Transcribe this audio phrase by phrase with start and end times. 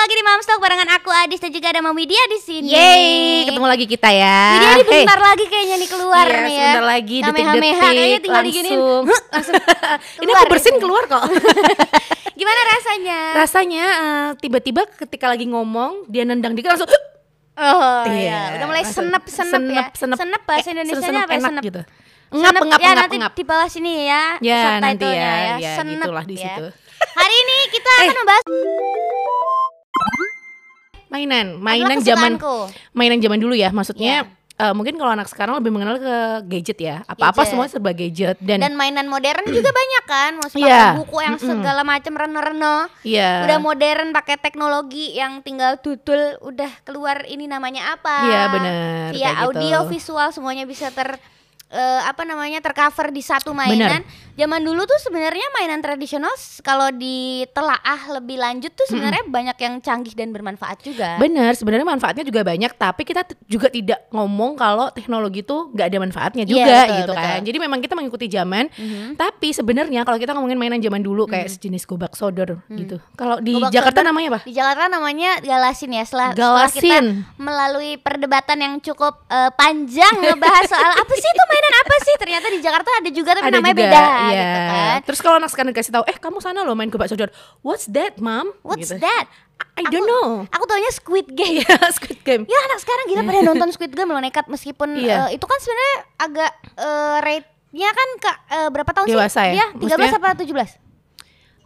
[0.00, 2.68] lagi di Mamstok barengan aku Adis dan juga ada Mama Widya di sini.
[2.68, 4.40] Yeay, ketemu lagi kita ya.
[4.50, 4.92] Widya ini Hey.
[4.98, 6.60] bentar lagi kayaknya nih keluar Iya, nih ya.
[6.62, 9.02] sebentar lagi detik-detik langsung.
[9.04, 9.54] Huh, langsung
[10.22, 10.80] Ini aku bersin gitu.
[10.80, 11.24] keluar kok.
[12.40, 13.18] Gimana rasanya?
[13.36, 16.88] Rasanya eh, tiba-tiba ketika lagi ngomong dia nendang dikit langsung
[17.54, 19.84] Oh Iya, iya, udah mulai senep-senep ya.
[19.92, 20.40] senep, senep.
[20.42, 21.40] bahasa Eh, Indonesianya senep apa ya?
[21.42, 21.62] Senep.
[21.62, 21.80] gitu.
[22.30, 23.32] Ngap, ngap, ya, ngap, nanti ngap.
[23.34, 24.24] di bawah sini ya.
[24.40, 26.44] Ya, nanti subtitlenya ya, ya, Senep gitulah di ya.
[26.48, 26.64] situ.
[27.10, 28.16] Hari ini kita akan Eh.
[28.16, 28.44] membahas
[31.10, 32.38] mainan, mainan zaman
[32.92, 33.70] mainan zaman dulu ya.
[33.70, 34.62] Maksudnya Iya.
[34.62, 36.16] eh, mungkin kalau anak sekarang lebih mengenal ke
[36.46, 36.96] gadget ya.
[37.04, 40.84] Apa-apa semua serba gadget dan, dan mainan modern juga banyak kan pakai Iya.
[40.96, 43.42] buku yang segala macam reno-reno iya.
[43.42, 48.72] udah modern pakai teknologi yang tinggal dudul udah keluar ini namanya apa Iya, bener,
[49.10, 49.44] via kayak gitu.
[49.48, 51.18] audio visual semuanya bisa ter
[51.70, 54.02] eh, apa namanya tercover di satu mainan
[54.32, 57.78] zaman dulu tuh sebenarnya mainan tradisional kalau ditelaah
[58.12, 62.72] lebih lanjut tuh sebenarnya banyak yang canggih dan bermanfaat juga Bener, sebenarnya manfaatnya juga banyak,
[62.74, 67.12] tapi kita juga tidak ngomong kalau teknologi itu nggak ada manfaatnya Iya, juga betul, gitu
[67.12, 67.24] kan.
[67.30, 67.46] betul.
[67.46, 69.14] Jadi memang kita mengikuti zaman, Mhm.
[69.14, 72.96] tapi sebenarnya kalau kita ngomongin mainan zaman dulu kayak sejenis gobak sodor gitu.
[73.12, 74.40] Kalau di Gobak Jakarta sodor namanya apa?
[74.42, 77.06] di Jakarta namanya galasin ya setelah, setelah kita Galasin.
[77.36, 82.46] melalui perdebatan yang cukup eh, panjang ngebahas soal apa sih itu mainan apa sih ternyata
[82.46, 84.30] di Jakarta ada juga tapi namanya beda iya.
[84.30, 87.28] gitu kan Terus kalau anak sekarang dikasih tahu, eh kamu sana loh main gobak sodor.
[87.60, 88.52] What's that, mom?
[88.60, 88.98] what's Gitu.
[88.98, 89.26] that
[89.72, 90.44] I don't know.
[90.46, 92.44] aku taunya Squid Game Iya, Squid Game.
[92.44, 95.28] ya anak sekarang gila pada nonton Squid Game loh nekat meskipun Iya.
[95.28, 99.66] eh, itu kan sebenarnya agak eh, rate-nya kan ke eh, berapa tahun Dewasa sih ya?
[99.66, 100.89] dia 13 Maksudnya- apa 17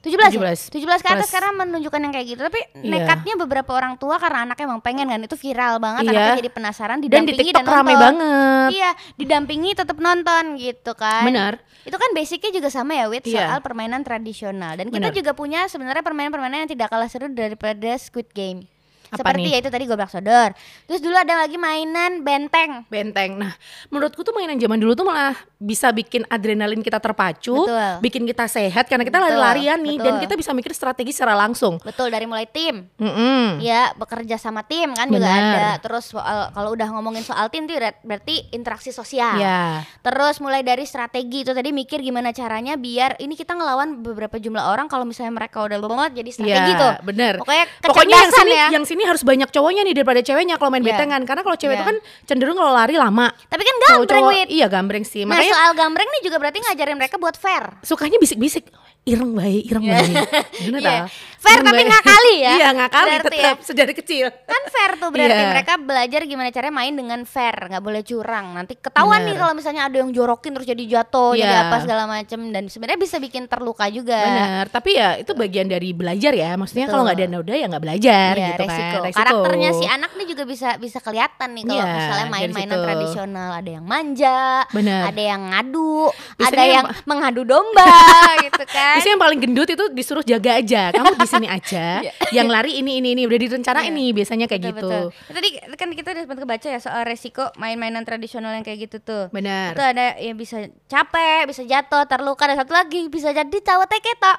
[0.05, 0.69] 17 17.
[0.69, 1.29] 17 17 ke atas Plus.
[1.33, 2.93] sekarang menunjukkan yang kayak gitu tapi Iya.
[2.93, 6.11] nekatnya beberapa orang tua karena anaknya emang pengen kan itu viral banget Iya.
[6.13, 7.99] anaknya jadi penasaran Dan di didampingi TikTok rame nonton.
[7.99, 8.69] banget.
[8.71, 11.25] Iya, didampingi tetap nonton gitu kan.
[11.25, 11.53] Benar.
[11.83, 13.45] Itu kan basicnya juga sama ya, Wit, Iya.
[13.45, 14.73] soal permainan tradisional.
[14.75, 15.17] Dan kita Benar.
[15.17, 18.65] juga punya sebenarnya permainan-permainan yang tidak kalah seru daripada Squid Game.
[19.11, 19.53] Apa Seperti nih?
[19.53, 20.51] ya itu tadi gobrak sodor.
[20.85, 22.85] Terus dulu ada lagi mainan benteng.
[22.89, 23.37] Benteng.
[23.37, 23.53] Nah,
[23.89, 27.91] menurutku tuh mainan zaman dulu tuh malah bisa bikin adrenalin kita terpacu, Betul.
[28.01, 30.23] bikin kita sehat karena kita lari-larian nih dan betul.
[30.29, 31.81] kita bisa mikir strategi secara langsung.
[31.81, 32.85] Betul dari mulai tim.
[32.97, 33.59] Mm-mm.
[33.59, 35.41] Ya, bekerja sama tim kan juga Benar.
[35.49, 35.69] ada.
[35.81, 39.41] Terus soal kalau udah ngomongin soal tim tuh ber- berarti interaksi sosial.
[39.41, 44.37] Ya, Terus mulai dari strategi itu tadi mikir gimana caranya biar ini kita ngelawan beberapa
[44.37, 46.93] jumlah orang kalau misalnya mereka udah banget jadi strategi ya, tuh.
[47.03, 47.35] bener.
[47.41, 48.69] Pokoknya Pokoknya yang sini, ya.
[48.71, 50.95] yang sini harus banyak cowoknya nih daripada ceweknya kalau main Iya.
[50.95, 51.27] bentengan.
[51.27, 51.83] Karena kalau cewek Iya.
[51.83, 53.27] itu kan cenderung kalau lari lama.
[53.51, 55.27] Tapi kan gambreng, cowok, iya gambreng sih.
[55.27, 57.75] Nah, Makanya soal gambreng nih juga berarti ngajarin mereka buat fair.
[57.83, 58.71] sukanya bisik-bisik.
[59.05, 60.17] Ireng baik, ireng baik.
[60.65, 60.89] Bener Iya.
[61.05, 61.07] tau?
[61.37, 61.91] Fair Ireng tapi baik.
[61.93, 62.53] ngakali ya.
[62.57, 64.27] Iya, ngakali Berarti tetap sejak kecil.
[64.49, 65.51] Kan fair tuh berarti Iya.
[65.53, 68.57] mereka belajar gimana caranya main dengan fair, nggak boleh curang.
[68.57, 69.29] Nanti ketahuan Bener.
[69.29, 71.63] nih kalau misalnya ada yang jorokin terus jadi jatuh, jadi Iya.
[71.69, 74.17] apa segala macem dan sebenarnya bisa bikin terluka juga.
[74.17, 76.57] Benar, tapi ya itu bagian dari belajar ya.
[76.57, 78.99] Maksudnya kalau nggak ada noda ya nggak belajar Iya, gitu resiko.
[79.05, 79.13] kan.
[79.13, 83.51] Karakternya si anak nih juga bisa bisa kelihatan nih kalau Iya, misalnya main-mainan tradisional.
[83.53, 85.13] Ada yang manja, Benar.
[85.13, 87.85] ada yang ngadu, ada Biasanya yang yang- mengadu domba
[88.49, 88.93] gitu kan.
[88.95, 90.83] Biasanya yang paling gendut itu disuruh jaga aja.
[90.91, 92.01] Kamu di sini aja.
[92.37, 93.95] yang lari ini ini ini udah direncanain Iya.
[93.95, 94.89] nih biasanya kayak Betul, gitu.
[95.11, 95.35] betul.
[95.35, 99.25] Tadi kan kita udah sempat kebaca ya soal resiko main-mainan tradisional yang kayak gitu tuh.
[99.29, 99.75] Benar.
[99.75, 100.57] Itu ada yang bisa
[100.87, 104.39] capek, bisa jatuh, terluka, ada satu lagi bisa jadi cawat ketok.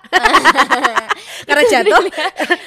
[1.47, 1.95] Karena jatuh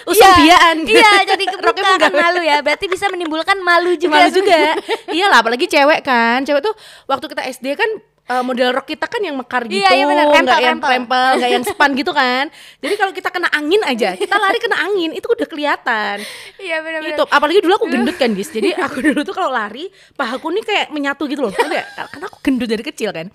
[0.07, 0.77] usung Iya, biaan.
[0.85, 2.59] Iya, jadi kebuka kan malu ya.
[2.61, 4.19] Berarti bisa menimbulkan malu juga.
[4.19, 4.77] Malu juga.
[5.09, 6.43] Iyalah apalagi cewek kan.
[6.43, 6.75] Cewek tuh
[7.07, 7.89] waktu kita SD kan
[8.29, 10.27] eh, model rok kita kan yang mekar gitu, Iya, iya benar.
[10.27, 11.31] Rempel, nggak yang rempel.
[11.35, 12.45] nggak yang span gitu kan.
[12.83, 16.17] Jadi kalau kita kena angin aja, kita lari kena angin itu udah kelihatan.
[16.57, 17.17] Iya benar-benar.
[17.17, 18.49] Itu apalagi dulu aku gendut kan, Gis.
[18.49, 21.53] Jadi aku dulu tuh kalau lari, pahaku nih kayak menyatu gitu loh.
[21.53, 21.85] Karena
[22.23, 23.33] aku gendut dari kecil kan.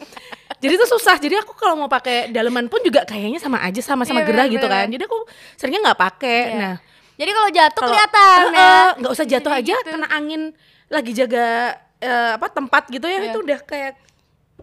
[0.55, 1.17] Jadi itu susah.
[1.17, 4.53] Jadi aku kalau mau pakai daleman pun juga kayaknya sama aja sama-sama Iya, gerah benar,
[4.53, 4.79] gitu kan.
[4.79, 4.93] benar.
[4.93, 5.17] Jadi aku
[5.55, 6.39] seringnya nggak pakai.
[6.45, 6.55] Iya.
[6.57, 6.75] Nah,
[7.13, 8.73] Jadi kalau jatuh kalau kelihatan Eh, ya.
[8.95, 9.89] nggak usah jatuh aja gitu.
[9.91, 10.41] kena angin
[10.87, 11.45] lagi jaga
[11.99, 13.29] eh, apa tempat gitu ya Iya.
[13.29, 13.93] itu udah kayak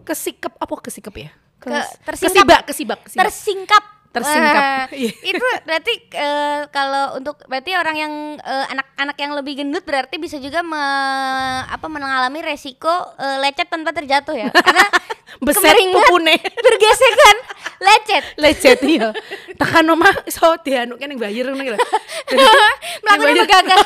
[0.03, 1.29] kesikep apa kesikep ya?
[1.61, 1.69] Ke-
[2.03, 2.41] tersingkap.
[2.41, 3.83] kesibak kesibak kesibak tersingkap.
[4.11, 4.91] Tersingkap.
[4.91, 5.11] Iya.
[5.31, 10.35] itu berarti eh, kalau untuk berarti orang yang eh, anak-anak yang lebih gendut berarti bisa
[10.35, 14.51] juga me- apa mengalami resiko eh, lecet tanpa terjatuh ya?
[14.67, 14.83] Karena
[15.39, 16.35] beset pupune.
[16.67, 17.35] bergesekan
[17.79, 18.23] lecet.
[18.35, 19.15] Lecet iya.
[19.55, 21.79] Tekan oma so dianu kan yang bayar ngono gitu
[23.05, 23.79] melakukan gagal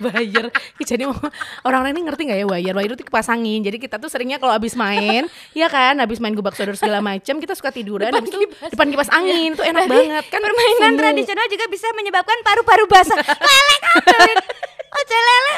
[0.00, 1.32] bayar jadi mau-
[1.66, 3.60] orang-orang ini ngerti nggak ya bayar bayar itu dipasangin.
[3.64, 5.98] Jadi kita tuh seringnya kalau abis main ya kan?
[5.98, 8.10] Abis main gubak sodor segala macam kita suka tiduran.
[8.10, 8.40] Habis itu
[8.72, 10.40] depan kipas angin tuh enak banget kan?
[10.40, 11.00] permainan semu.
[11.00, 13.18] tradisional juga bisa menyebabkan paru-paru basah.
[13.18, 14.38] Lele kabel
[14.88, 15.54] oh lele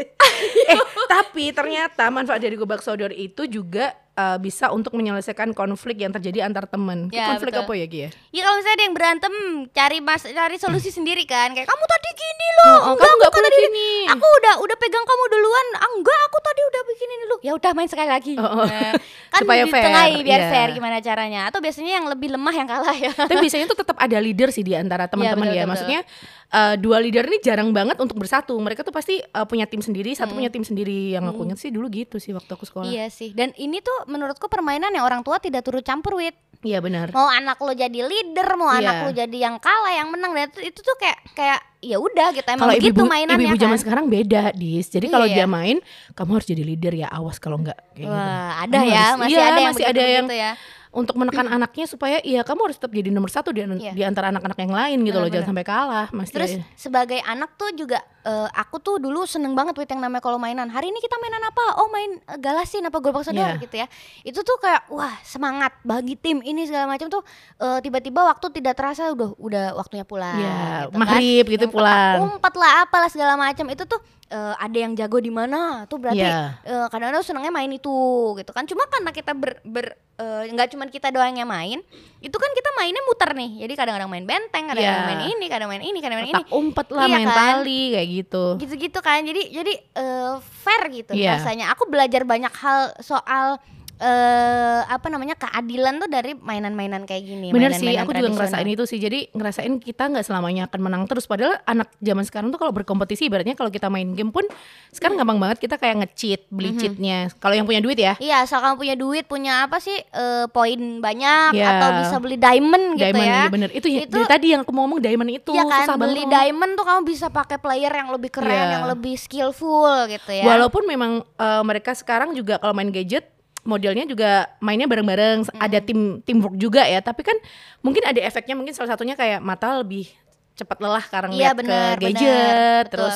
[0.72, 0.80] eh
[1.10, 6.44] tapi ternyata manfaat dari gobak sodor itu juga uh, bisa untuk menyelesaikan konflik yang terjadi
[6.44, 7.08] antar teman.
[7.08, 7.64] Ya, konflik betul.
[7.64, 8.08] apa ya Gia?
[8.30, 9.34] Ya kalau misalnya ada yang berantem
[9.72, 13.08] cari mas cari solusi sendiri kan kayak kamu tadi gini loh Oh, oh, enggak kamu
[13.08, 13.88] aku nggak kan boleh tadi gini.
[14.04, 17.70] aku udah udah pegang kamu duluan ah, enggak aku tadi udah begini dulu ya udah
[17.72, 18.66] main sekali lagi Oh, oh.
[18.68, 18.92] Nah,
[19.32, 20.50] kan Supaya di fair, tengahi biar iya.
[20.52, 23.96] fair gimana caranya atau biasanya yang lebih lemah yang kalah ya Tapi biasanya tuh tetap
[23.96, 25.64] ada leader sih di antara teman-teman betul, ya.
[25.64, 26.00] betul, Maksudnya
[26.50, 28.52] uh, dua leader ini jarang banget untuk bersatu.
[28.54, 31.12] Mereka tuh pasti uh, punya tim sendiri, satu punya tim sendiri.
[31.12, 32.86] Yang aku ingat sih dulu gitu sih waktu aku sekolah.
[32.86, 36.78] iya sih dan ini tuh menurutku permainan yang orang tua tidak turut campur wit Iya
[36.78, 37.08] benar.
[37.10, 38.84] mau anak lo jadi leader mau Iya.
[38.84, 42.28] anak lo jadi yang kalah yang menang dan itu, itu tuh kayak kayak ya udah
[42.30, 44.86] gitu emang Kalau begitu ibu-ibu mainannya ibu-ibu kan zaman sekarang beda, Dis.
[44.86, 45.34] Jadi kalau Iya.
[45.34, 45.80] dia main,
[46.12, 47.08] kamu harus jadi leader ya.
[47.08, 48.12] Awas kalau enggak kayak gitu.
[48.12, 50.52] Ada Kamu ya, harus- masih iya, ada yang masih ada yang begitu ya.
[50.90, 53.92] Untuk menekan anaknya supaya iya kamu harus tetap jadi nomor satu di, Iya.
[53.92, 55.32] di antara anak-anak yang lain gitu loh Benar-benar.
[55.32, 59.72] jangan sampai kalah mas Terus sebagai anak tuh juga eh, aku tuh dulu seneng banget
[59.74, 60.66] with yang namanya kalau mainan.
[60.66, 61.64] Hari ini kita mainan apa?
[61.76, 63.60] Oh main eh, galasin apa gerobak sodor Iya.
[63.60, 63.86] gitu ya.
[64.22, 67.22] Itu tuh kayak wah semangat bagi tim ini segala macam tuh
[67.56, 70.36] eh, tiba-tiba waktu tidak terasa udah udah waktunya pulang.
[70.36, 70.98] ya gitu kan.
[70.98, 75.18] maghrib gitu Yang pulang Umpet lah apalah segala macam itu tuh eh, ada yang jago
[75.18, 76.62] di mana tuh berarti Iya.
[76.62, 77.90] eh, kadang-kadang senengnya main itu
[78.34, 79.86] gitu kan cuma karena kita ber ber
[80.16, 81.82] eh, nggak cuman kita doang yang main
[82.18, 85.10] itu kan kita mainnya muter nih jadi kadang-kadang main benteng kadang-kadang Iya.
[85.10, 87.36] main ini kadang main ini kadang main ini petak umpet lah Iya main kan?
[87.36, 91.36] tali kayak gitu gitu-gitu kan jadi jadi eh, fair gitu Iya.
[91.36, 93.58] rasanya aku belajar banyak hal soal
[94.00, 98.84] eh apa namanya keadilan tuh dari mainan-mainan kayak gini Bener sih, aku juga ngerasain itu
[98.84, 98.96] sih.
[98.96, 101.24] Jadi ngerasain kita nggak selamanya akan menang terus.
[101.24, 104.42] Padahal anak zaman sekarang tuh kalau berkompetisi, ibaratnya kalau kita main game pun
[104.88, 106.78] sekarang gampang banget kita kayak nge-cheat, beli Mhm.
[106.80, 107.18] cheatnya.
[107.36, 110.80] Kalau yang punya duit ya, Iya, asal kamu punya duit, punya apa sih eh, poin
[110.98, 111.68] banyak Iya.
[111.70, 113.36] atau bisa beli diamond gitu diamond ya.
[113.36, 113.68] iya bener.
[113.70, 116.24] Itu, ya- Itu- dari tadi yang aku mau ngomong diamond itu Iya kan, susah beli
[116.24, 116.32] banget.
[116.34, 118.72] diamond tuh kamu bisa pakai player yang lebih keren, Iya.
[118.74, 120.44] yang lebih skillful gitu ya.
[120.46, 123.28] Walaupun memang eh, mereka sekarang juga kalau main gadget
[123.70, 126.98] modelnya juga mainnya bareng-bareng, ada tim teamwork juga ya.
[126.98, 127.38] Tapi kan
[127.80, 130.10] mungkin ada efeknya mungkin salah satunya kayak mata lebih
[130.52, 131.98] cepat lelah karena Iya, ngeliat bener, ke bener.
[132.02, 132.92] gadget, Betul.
[132.92, 133.14] terus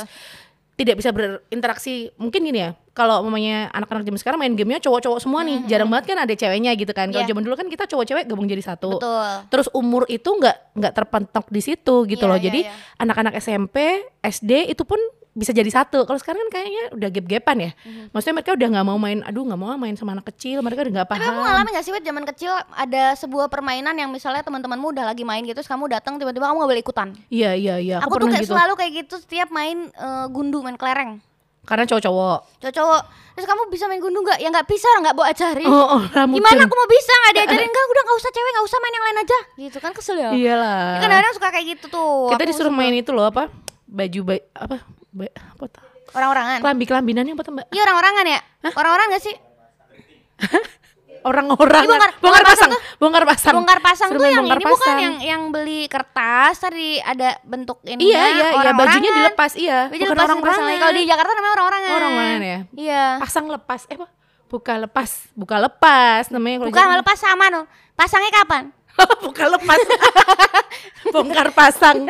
[0.75, 1.95] tidak bisa berinteraksi.
[2.17, 6.11] Mungkin gini ya, kalau mamanya anak-anak zaman sekarang main gamenya cowok-cowok semua nih, jarang banget
[6.11, 7.11] kan ada ceweknya gitu kan.
[7.11, 7.31] Kalau Iya.
[7.31, 8.99] zaman dulu kan kita cowok-cewek gabung jadi satu.
[8.99, 9.29] Betul.
[9.51, 12.39] Terus umur itu nggak nggak terpentok di situ gitu Iya, loh.
[12.39, 12.73] iya, Jadi iya.
[12.99, 13.77] anak-anak SMP,
[14.21, 14.99] SD itu pun
[15.35, 16.07] bisa jadi satu.
[16.07, 17.71] Kalau sekarang kan kayaknya udah gap-gapan ya.
[18.09, 20.63] Maksudnya mereka udah nggak mau main, aduh nggak mau main sama anak kecil.
[20.63, 21.45] Mereka udah nggak Tapi kamu paham.
[21.45, 25.43] ngalamin gak sih Wit zaman kecil ada sebuah permainan yang misalnya teman-temanmu udah lagi main
[25.43, 27.09] gitu terus kamu datang tiba-tiba kamu gak boleh ikutan.
[27.29, 27.97] Iya iya iya.
[28.01, 28.55] Aku, Aku, tuh kayak gitu.
[28.55, 31.19] selalu kayak gitu setiap main eh, gundu, main kelereng.
[31.65, 32.61] Karena cowok-cowok.
[32.61, 33.03] Cowok-cowok.
[33.35, 34.37] Terus kamu bisa main gundu gak?
[34.37, 35.65] Ya nggak bisa, nggak bawa ajarin.
[35.65, 37.67] Oh, oh Gimana aku mau bisa nggak diajarin?
[37.67, 39.39] Enggak, udah nggak usah cewek, nggak usah main yang lain aja.
[39.57, 40.31] Gitu kan kesel ya.
[40.31, 40.79] Iyalah.
[40.79, 42.31] Ya, Kadang-kadang suka kayak gitu tuh.
[42.31, 43.49] Kita Aku disuruh main itu loh apa?
[43.85, 44.77] Baju ba- apa?
[45.15, 45.85] Apa tuh?
[46.15, 46.59] orang-orangan.
[46.61, 47.67] Kelambi kelambinan apa tuh mbak?
[47.71, 48.41] Iya orang-orangan ya?
[48.75, 49.35] Orang-orang gak sih?
[51.25, 51.89] Orang-orang.
[51.89, 52.99] Bongkar- bongkar pasang pasang.
[53.01, 53.55] Bongkar pasang.
[53.57, 54.99] Bongkar pasang tuh yang bongkar ini bukan pasang.
[55.01, 59.79] yang yang beli kertas tadi ada bentuk ini Iya iya iya bajunya dilepas iya.
[59.89, 60.81] Baju Bukan orang dipasang lagi.
[60.85, 61.91] Kalau di Jakarta namanya orang-orangan.
[61.97, 62.59] Orang-orangan ya?
[62.77, 63.05] Iya.
[63.25, 64.09] pasang lepas eh apa?
[64.45, 67.65] Buka lepas, buka lepas namanya kalau Bukan jadi- lepas sama no.
[67.97, 68.63] Pasangnya kapan?
[69.25, 69.81] buka lepas.
[71.15, 72.09] bongkar pasang.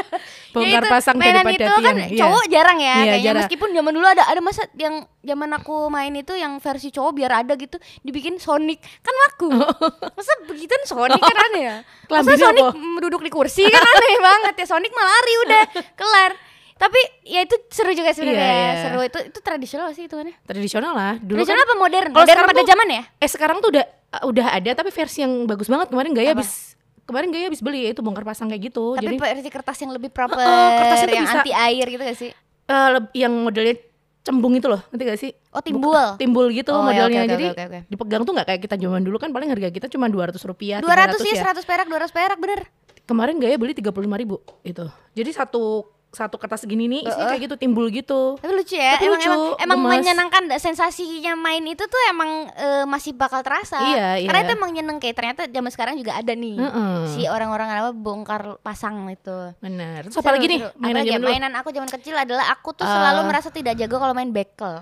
[0.50, 1.98] Bongkar Ya itu, pasang mainan daripada itu kan tiang.
[2.06, 2.18] Iya.
[2.22, 3.40] cowok jarang ya Iya, kayaknya jarang.
[3.42, 7.32] meskipun zaman dulu ada ada masa yang zaman aku main itu yang versi cowok biar
[7.36, 9.50] ada gitu dibikin Sonic kan laku
[10.16, 11.76] masa begitu Sonic kan ada ya
[12.06, 13.00] masa Sonic apa?
[13.02, 16.30] duduk di kursi kan aneh banget ya Sonic mah lari udah kelar
[16.76, 18.74] tapi ya itu seru juga sebenarnya Iya, ya iya.
[18.80, 21.14] seru itu itu tradisional sih itu kan Tradisional lah.
[21.16, 23.84] Dulu tradisional kan, apa modern Kalau modern pada zaman ya eh sekarang tuh udah
[24.22, 26.38] udah ada tapi versi yang bagus banget kemarin Gaya Apa?
[26.38, 26.73] habis
[27.04, 28.94] kemarin Gaya habis beli itu bongkar pasang kayak gitu.
[28.94, 32.18] tapi Jadi versi kertas yang lebih proper kertasnya tuh yang bisa- anti air gitu gak
[32.18, 32.30] sih
[32.64, 33.76] eh, leb- yang modelnya
[34.20, 35.30] cembung itu loh, ngerti gak sih?
[35.50, 37.20] oh timbul Timbul gitu Oh, ya, modelnya.
[37.20, 37.78] oke, oke, Jadi oke, oke.
[37.86, 41.20] dipegang tuh nggak kayak kita zaman dulu kan paling harga kita cuma 200 rupiah, 200
[41.20, 42.60] 300 ya 100 perak 200 perak bener
[43.04, 44.80] Kemarin Gaya beli 35 ribu itu.
[45.12, 48.34] Jadi satu satu kertas segini nih isinya kayak gitu timbul gitu.
[48.36, 49.92] Tapi lucu ya, Tapi emang lucu, emang, emang gemes.
[49.98, 53.76] menyenangkan sensasinya main itu tuh emang eh, masih bakal terasa.
[53.84, 54.46] Iya, Karena iya.
[54.46, 56.56] itu emang nyeneng kayak ternyata zaman sekarang juga ada nih.
[56.56, 57.10] Mm-mm.
[57.10, 59.52] Si orang-orang apa bongkar pasang itu.
[59.58, 60.06] Benar.
[60.06, 60.60] Terus apa lagi nih?
[60.74, 61.18] Mainan Apalagi ya?
[61.20, 62.88] mainan aku zaman kecil adalah aku tuh Eh.
[62.88, 64.80] selalu merasa tidak jago kalau main bekel.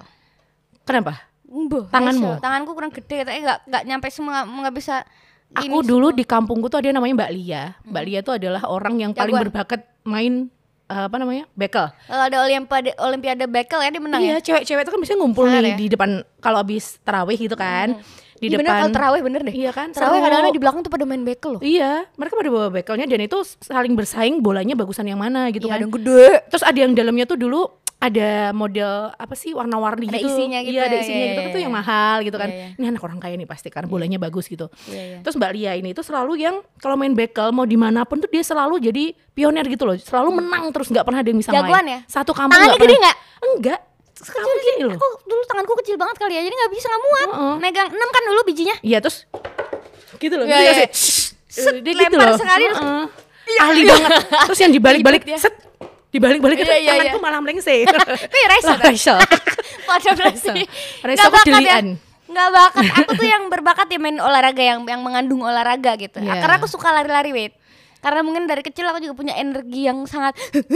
[0.82, 1.24] Kenapa?
[1.44, 2.38] Mbuh, Tanganmu?
[2.38, 5.04] Tanganku kurang gede, tapi nggak nggak nyampe semua nggak bisa.
[5.52, 7.76] Aku dulu di kampungku tuh ada namanya Mbak Lia.
[7.84, 9.44] Mbak Lia tuh adalah orang yang paling Jagoan.
[9.46, 10.48] berbakat main
[10.94, 11.44] apa namanya?
[11.56, 11.90] bekel.
[11.90, 14.44] Kalau ada olimpiade olimpiade bekel ya dia menang iya, ya.
[14.44, 15.76] cewek-cewek tuh kan biasanya ngumpul nih ya?
[15.76, 18.00] di depan kalau habis tarawih gitu kan.
[18.42, 19.54] Di Iya bener depan kalau terawih bener deh.
[19.54, 19.94] Iya kan?
[19.94, 21.62] Terawih kadang-kadang di belakang tuh pada main bekel loh.
[21.62, 25.78] Iya, mereka pada bawa bekelnya dan itu saling bersaing bolanya bagusan yang mana gitu Iya,
[25.78, 25.78] kan.
[25.78, 26.26] ada yang gede.
[26.50, 27.70] Terus ada yang dalamnya tuh dulu
[28.02, 30.26] ada model apa sih warna-warni gitu.
[30.26, 31.78] isinya gitu Iya, ada ya, isinya iya, gitu iya, tuh yang iya.
[31.78, 32.48] mahal gitu kan.
[32.50, 32.68] Iya, iya.
[32.74, 34.66] Ini anak orang kaya nih pasti karena bolanya bagus gitu.
[34.90, 35.18] Iya, iya.
[35.22, 38.26] Terus Mbak Lia ini tuh selalu yang kalau main bekel mau di mana pun tuh
[38.26, 39.94] dia selalu jadi pioner gitu loh.
[39.94, 41.94] Selalu menang terus nggak pernah ada yang bisa Jagoan main.
[41.94, 42.00] ya?
[42.10, 43.16] Satu kampung Tangannya gede pernah- nggak?
[43.48, 43.80] Enggak.
[44.12, 44.94] Kamu gini loh.
[44.94, 47.28] Aku dulu tanganku kecil banget kali ya, jadi nggak bisa nggak muat.
[47.28, 47.54] Heeh.
[47.58, 48.74] Megang enam kan dulu bijinya.
[48.82, 49.26] Iya terus
[50.18, 50.46] gitu loh.
[50.46, 50.86] Iya, iya.
[50.90, 52.34] Set, dia gitu loh.
[52.34, 53.04] sekali terus- Heeh.
[53.58, 54.10] Ahli banget.
[54.46, 55.54] Terus yang dibalik-balik set
[56.12, 57.24] dibalik-balik itu Iya, iya, tanganku iya.
[57.24, 57.88] malah melengseng.
[57.96, 58.38] Tapi?
[58.92, 59.18] Rachel.
[59.88, 60.62] Pada berarti
[61.02, 61.76] Raisa Nggak kok bakat ya.
[62.32, 66.38] Nggak bakat Aku tuh yang berbakat ya main olahraga Yang yang mengandung olahraga gitu Iya.
[66.40, 67.52] Karena aku suka lari-lari wait
[68.02, 70.74] karena mungkin dari kecil aku juga punya energi yang sangat gitu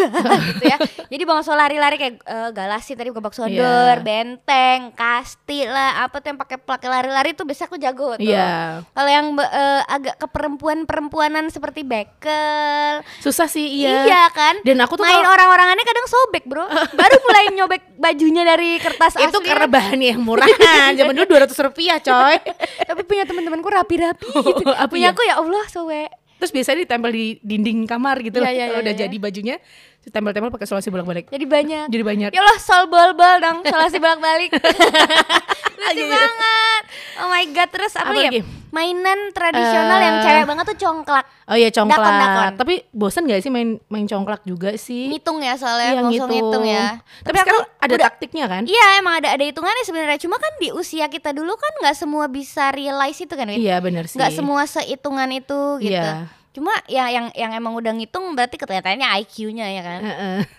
[0.62, 0.78] ya.
[1.04, 3.50] Jadi bangsa lari-lari kayak eh, galasi tadi gebak sodor,
[3.92, 3.99] Iya.
[3.99, 8.23] benteng, kasti lah, apa tuh yang pakai pakai lari-lari tuh biasa aku jago tuh.
[8.23, 8.87] Iya.
[8.87, 14.04] Kalau yang eh, agak keperempuan-perempuanan seperti bekel, Susah sih iya.
[14.04, 14.54] Iya kan?
[14.62, 16.64] Dan aku tuh main kalau- orang-orangannya kadang sobek, Bro.
[16.99, 19.45] Baru mulai nyobek bajunya dari kertas itu asli.
[19.45, 20.47] karena bahannya yang murah
[20.99, 22.38] zaman dulu dua ratus rupiah coy
[22.78, 24.68] Tapi punya teman-temanku rapi-rapi gitu.
[24.68, 25.12] apa punya ya?
[25.12, 26.11] aku ya Allah sobek.
[26.37, 29.02] Terus biasanya ditempel di dinding kamar gitu Iya, loh iya, kalau iya, udah iya.
[29.09, 29.57] jadi bajunya
[30.06, 31.86] ditempel-tempel pakai solusi bolak-balik Jadi banyak.
[31.86, 34.54] jadi banyak Ya Allah, sol bol-bol dong, solasi bolak-balik.
[34.54, 34.62] Lucu
[35.92, 36.06] Iya, iya.
[36.08, 36.82] banget.
[37.16, 38.30] Oh my god, terus apa, Apa ya?
[38.30, 38.40] lagi?
[38.68, 41.25] Mainan tradisional yang Eh, cewek banget tuh congklak.
[41.44, 42.52] oh iya congklak Dakon-dakon.
[42.56, 46.64] tapi bosan gak sih main main congklak juga sih Ngitung ya soalnya, Iya, langsung ngitung
[46.64, 47.00] ya.
[47.20, 50.68] tapi, sekarang ada udah- taktiknya kan Iya emang ada ada hitungannya sebenarnya cuma kan di
[50.70, 53.58] usia kita dulu kan nggak semua bisa realize itu kan Win?
[53.58, 56.28] iya benar sih nggak semua sehitungan itu gitu Iya.
[56.56, 60.00] Cuma ya yang yang emang udah ngitung berarti kelihatannya IQ-nya ya kan?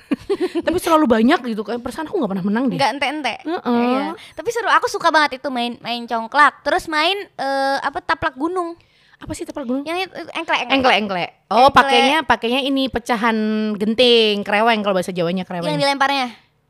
[0.66, 2.78] Tapi selalu banyak gitu kan perasaan aku nggak pernah menang deh.
[2.78, 3.82] Nggak ente-ente Heeh.
[3.90, 4.06] Iya.
[4.32, 8.78] tapi seru aku suka banget itu main main congklak terus main eh, apa taplak gunung.
[9.18, 9.82] Apa sih tapal gunung?
[9.82, 10.98] Yang itu engklek engklek.
[11.02, 11.74] Engklek oh Engklek.
[11.74, 13.38] pakainya pakainya ini pecahan
[13.74, 16.28] genting kreweng kalau bahasa jawanya yang kreweng dilemparnya?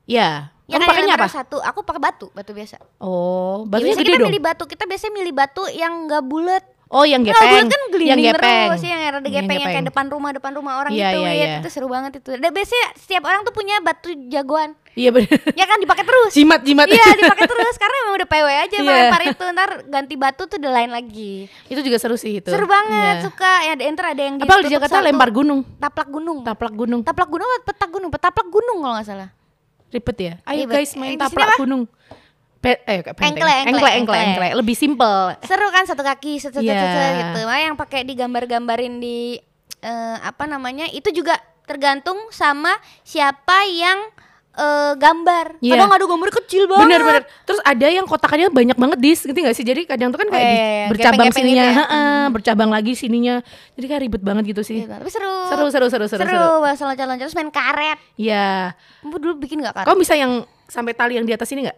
[0.08, 0.56] Iya.
[0.66, 1.28] yang Kamu pakainya apa?
[1.28, 1.60] satu.
[1.60, 2.80] Aku pakai batu batu biasa.
[3.00, 4.30] Oh, Ya, batunya biasanya gede kita dong.
[4.32, 4.64] milih batu.
[4.64, 7.52] Kita biasanya milih batu yang nggak bulat Oh, yang Kalau gepeng.
[7.54, 8.68] bulat kan gelinding yang gepeng.
[8.70, 11.36] terus yang ada gepeng yang, kayak depan rumah depan rumah orang Iya, gitu iya, Wit.
[11.38, 11.56] iya.
[11.58, 15.30] itu seru banget itu dan biasanya setiap orang tuh punya batu jagoan Iya benar.
[15.52, 16.88] ya kan dipakai terus Jimat jimat.
[16.88, 18.82] iya dipakai terus karena emang udah PW aja Iya.
[18.82, 21.34] melempar itu ntar ganti batu tuh udah lain lagi
[21.66, 22.48] itu juga seru sih itu.
[22.48, 23.24] seru banget Iya.
[23.24, 25.06] suka ya ada enter ada yang Apa kalau di Jakarta satu.
[25.06, 27.02] lempar gunung, taplak gunung taplak gunung.
[27.02, 29.30] taplak gunung apa petak gunung petaplak gunung kalau nggak salah
[29.88, 30.34] Ribet ya.
[30.46, 30.76] Ayo Ribet.
[30.78, 31.88] guys Eh, main di sini taplak apa?
[32.68, 33.00] Pe eh.
[33.00, 34.22] Engklek, engklek, engklek, engklek, engklek.
[34.28, 34.52] engklek.
[34.56, 35.18] Lebih simpel.
[35.42, 36.76] seru kan satu kaki set set Iya.
[36.76, 39.40] set, set, gitu Makanya yang pakai digambar-gambarin di
[39.80, 42.72] eh, apa namanya itu juga tergantung sama
[43.02, 44.00] siapa yang
[44.54, 45.78] eh, gambar Iya.
[45.78, 47.24] kadang ada gambar kecil banget Bener bener.
[47.44, 49.62] Terus ada yang kotakannya banyak banget dis, ngerti gak sih?
[49.62, 50.86] Jadi kadang tuh kan kayak Oh, di- iya, iya.
[50.88, 51.78] bercabang Gepeng-gepeng sininya, gitu ya.
[51.80, 53.36] heeh, bercabang lagi sininya.
[53.72, 54.82] Jadi kayak ribet banget gitu sih.
[54.82, 56.20] Iya, tapi seru Seru seru seru seru.
[56.20, 56.50] seru, seru.
[56.60, 58.74] bahasa loncat-loncat terus main karet Iya.
[59.00, 60.34] kamu dulu bikin gak karet Kamu bisa yang
[60.66, 61.78] sampai tali yang di atas ini nggak?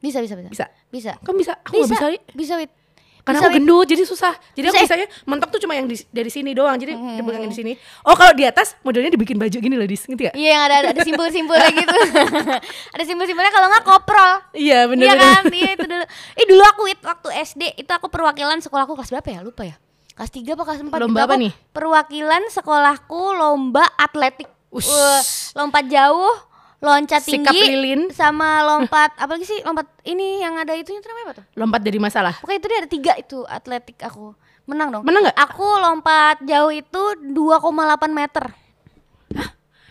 [0.00, 0.66] Bisa bisa bisa Bisa.
[0.88, 1.52] bisa Kamu bisa?
[1.62, 2.06] Aku bisa.
[2.06, 2.18] Wi.
[2.32, 2.72] bisa Wit.
[3.20, 4.32] Karena Bisa, aku gendut jadi susah.
[4.50, 4.84] Jadi Bisa, aku ya?
[4.88, 6.72] bisanya mentok tuh cuma yang di- dari sini doang.
[6.74, 7.20] Jadi Hmm.
[7.20, 7.72] dipegangin di sini.
[8.02, 10.08] Oh, kalau di atas modelnya dibikin baju gini loh, Dis.
[10.08, 10.34] Ngerti gak?
[10.34, 11.98] Iya yang ada ada simpul-simpulnya gitu.
[12.96, 14.32] ada simpul-simpulnya kalau nggak koprol.
[14.50, 15.42] Iya, bener Iya kan?
[15.52, 16.04] Iya itu dulu.
[16.32, 19.40] Eh dulu aku Wit, waktu SD itu aku perwakilan sekolahku kelas berapa ya?
[19.44, 19.76] Lupa ya.
[20.10, 21.52] Kelas 3 apa kelas 4 Lomba apa nih?
[21.70, 24.48] Perwakilan sekolahku lomba atletik.
[24.70, 24.86] Ush.
[24.86, 25.20] Wah,
[25.56, 26.34] lompat jauh,
[26.80, 28.02] loncat Sikap tinggi lilin.
[28.10, 29.60] sama lompat apa lagi sih?
[29.60, 31.44] Lompat ini yang ada itu namanya apa tuh?
[31.54, 32.34] Lompat dari masalah.
[32.40, 34.32] Pokoknya itu dia ada tiga itu atletik aku.
[34.64, 35.02] Menang dong.
[35.04, 35.38] Menang nggak?
[35.38, 37.02] Aku lompat jauh itu
[37.36, 37.68] 2,8
[38.10, 38.44] meter.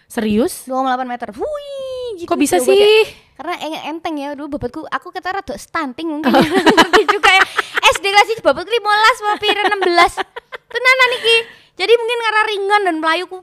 [0.09, 0.65] Serius?
[0.65, 1.29] 2,8 meter.
[1.31, 2.65] Wih, gitu Kok bisa ya.
[2.65, 3.05] sih?
[3.37, 6.41] Karena en- enteng ya dulu bapakku aku kata rada stunting mungkin ya.
[6.75, 7.43] ngerti juga ya.
[7.91, 8.81] SD kelas itu bapakku 15
[9.21, 9.77] mau pira 16.
[10.65, 11.35] Tenanan iki.
[11.77, 13.37] Jadi mungkin karena ringan dan melayuku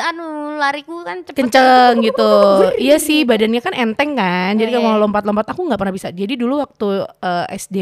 [0.00, 1.36] anu lariku kan cepet.
[1.36, 2.32] Kenceng gitu.
[2.84, 4.56] Iya sih, badannya kan enteng kan.
[4.56, 5.02] Jadi Iya, kalau iya.
[5.04, 6.08] lompat-lompat aku nggak pernah bisa.
[6.08, 7.76] Jadi dulu waktu eh, SD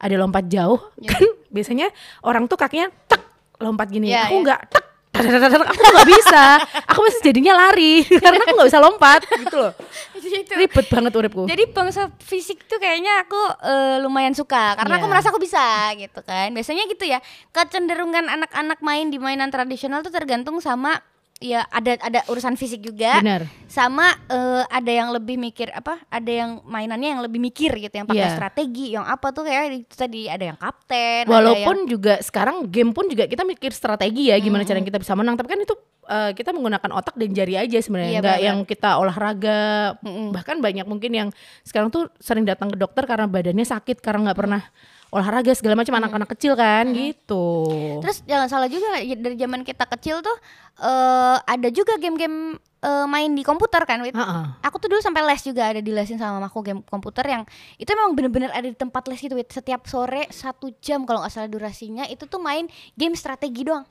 [0.00, 1.14] ada lompat jauh, Iya.
[1.14, 1.22] kan
[1.54, 1.86] biasanya
[2.26, 3.22] orang tuh kakinya tek
[3.62, 4.10] lompat gini.
[4.10, 4.44] Iya, aku iya.
[4.50, 4.84] nggak tek.
[5.14, 6.44] dadadadadad, Aku nggak bisa.
[6.90, 9.70] Aku masih jadinya lari karena aku nggak bisa lompat gitu loh.
[10.18, 10.52] Gitu.
[10.58, 11.46] Ribet banget uripku.
[11.46, 15.12] Jadi bangsa fisik tuh kayaknya aku eh, lumayan suka karena aku Iya.
[15.14, 15.62] merasa aku bisa
[15.94, 16.50] gitu kan.
[16.50, 17.22] Biasanya gitu ya.
[17.54, 20.98] Kecenderungan anak-anak main di mainan tradisional tuh tergantung sama
[21.44, 23.20] ya ada ada urusan fisik juga.
[23.20, 23.44] Benar.
[23.68, 26.00] Sama eh, ada yang lebih mikir apa?
[26.08, 28.32] Ada yang mainannya yang lebih mikir gitu yang pakai Iya.
[28.32, 32.96] strategi, yang apa tuh kayak itu tadi ada yang kapten, ada Walaupun juga sekarang game
[32.96, 34.72] pun juga kita mikir strategi ya gimana Hmm.
[34.72, 35.36] cara kita bisa menang.
[35.36, 38.96] Tapi kan itu eh, kita menggunakan otak dan jari aja sebenarnya, Iya, nggak yang kita
[38.96, 39.96] olahraga.
[40.04, 41.28] Bahkan banyak mungkin yang
[41.64, 44.62] sekarang tuh sering datang ke dokter karena badannya sakit karena nggak pernah
[45.14, 47.70] olahraga segala macam anak-anak kecil kan gitu.
[48.02, 50.34] Terus jangan salah juga ya, dari zaman kita kecil tuh
[50.82, 54.18] eh ada juga game-game eh, main di komputer kan Wit.
[54.18, 54.44] Heeh.
[54.66, 57.46] Aku tuh dulu sampai les juga ada dilesin sama mamaku game komputer yang
[57.78, 59.54] itu memang bener-bener ada di tempat les gitu Wit.
[59.54, 62.66] Setiap sore satu jam kalau nggak salah durasinya itu tuh main
[62.98, 63.86] game strategi doang.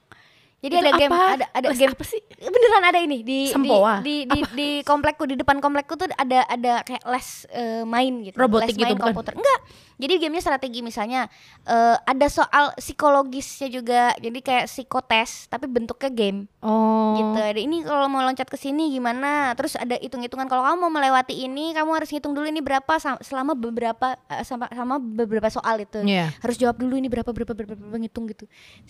[0.64, 1.26] Jadi Itu ada game apa?
[1.30, 2.22] ada ada Les game apa sih?
[2.40, 4.00] beneran ada ini di di Sempoa?
[4.00, 8.36] di, di, di komplekku di depan komplekku tuh ada ada kayak les eh, main gitu
[8.36, 9.12] Robotik les gitu, main bukan?
[9.12, 9.60] komputer enggak
[9.94, 11.28] jadi gamenya strategi misalnya
[11.64, 17.12] eh, ada soal psikologisnya juga jadi kayak psikotes tapi bentuknya game Oh.
[17.14, 20.88] gitu ada ini kalau mau loncat ke sini gimana terus ada hitung-hitungan kalau kamu mau
[20.90, 22.88] melewati ini kamu harus hitung dulu ini berapa
[23.20, 26.32] selama beberapa eh, sama sama beberapa soal itu Iya.
[26.40, 28.48] harus jawab dulu ini berapa berapa berapa, berapa ngitung gitu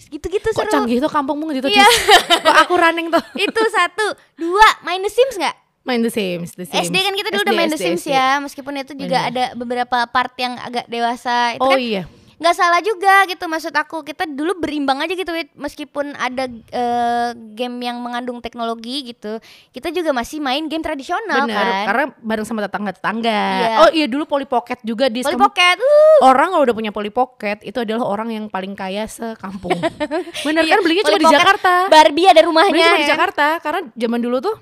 [0.08, 1.84] gitu gitu Kok seru canggih tuh kampungmu gitu Iya.
[1.84, 1.96] Cis?
[2.42, 4.06] Kok aku running tuh itu satu
[4.36, 7.46] dua main The Sims nggak Main The Sims, The Sims SD kan kita dulu SD,
[7.46, 8.16] udah main The SD, Sims SD.
[8.16, 9.32] ya meskipun itu juga Bener.
[9.36, 12.04] ada beberapa part yang agak dewasa itu Oh kan iya
[12.44, 17.80] nggak salah juga gitu maksud aku kita dulu berimbang aja gitu meskipun ada eh, game
[17.82, 19.40] yang mengandung teknologi gitu
[19.72, 23.76] kita juga masih main game tradisional Bener, kan karena bareng sama tetangga-tetangga Iya.
[23.80, 26.92] Oh iya dulu Polly Pocket juga di Polly kamu- Pocket uh, Orang kalau udah punya
[26.92, 29.72] Polly Pocket itu adalah orang yang paling kaya sekampung.
[30.46, 31.74] Bener Iya, kan belinya cuma di Jakarta.
[31.88, 33.12] Barbie ada rumahnya Belinya cuma di ya.
[33.14, 34.56] Jakarta karena zaman dulu tuh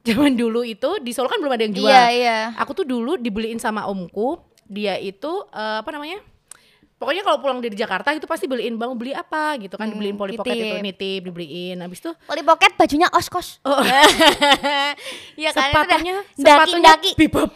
[0.00, 1.84] zaman dulu itu di Solo kan belum ada yang jual.
[1.84, 6.24] iya iya Aku tuh dulu dibeliin sama omku, dia itu eh, apa namanya?
[7.00, 10.14] Pokoknya kalau pulang dari Jakarta itu pasti beliin bang beli apa gitu kan Hmm, dibeliin
[10.14, 10.84] Polly Pocket itu nitip.
[10.84, 13.80] nitip dibeliin habis itu Polly Pocket bajunya oskos Oh.
[15.40, 17.50] Iya kan sepatunya itu sepatunya daki-daki bebop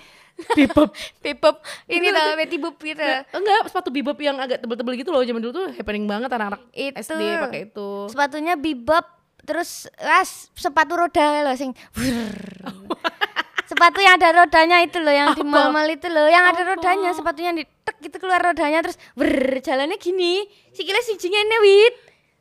[0.50, 0.90] bebop
[1.22, 5.20] pipep ini Itu- tau Betty Boop gitu enggak sepatu bebop yang agak tebel-tebel gitu loh
[5.20, 6.96] zaman dulu tuh happening banget anak-anak Itu.
[6.98, 9.04] SD pakai itu sepatunya bebop
[9.38, 11.76] terus ras sepatu roda loh sing.
[13.74, 15.50] sepatu yang ada rodanya itu loh yang di Apa?
[15.50, 19.28] mall-mall itu loh yang ada rodanya sepatunya di tek gitu keluar rodanya terus ber
[19.58, 21.94] jalannya gini sikilnya si ini wit